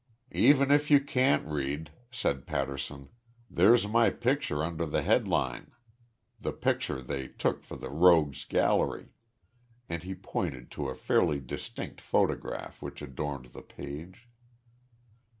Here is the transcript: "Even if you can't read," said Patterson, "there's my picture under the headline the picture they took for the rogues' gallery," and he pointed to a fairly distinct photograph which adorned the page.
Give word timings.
"Even 0.33 0.71
if 0.71 0.89
you 0.89 0.99
can't 0.99 1.45
read," 1.45 1.91
said 2.09 2.47
Patterson, 2.47 3.09
"there's 3.51 3.85
my 3.87 4.09
picture 4.09 4.63
under 4.63 4.83
the 4.87 5.03
headline 5.03 5.73
the 6.39 6.51
picture 6.51 7.03
they 7.03 7.27
took 7.27 7.61
for 7.63 7.75
the 7.75 7.91
rogues' 7.91 8.43
gallery," 8.45 9.09
and 9.87 10.01
he 10.01 10.15
pointed 10.15 10.71
to 10.71 10.89
a 10.89 10.95
fairly 10.95 11.39
distinct 11.39 12.01
photograph 12.01 12.81
which 12.81 13.03
adorned 13.03 13.53
the 13.53 13.61
page. 13.61 14.27